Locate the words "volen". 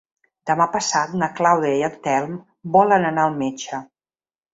2.77-3.05